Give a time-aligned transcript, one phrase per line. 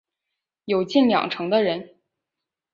[0.65, 1.93] 有近两成的人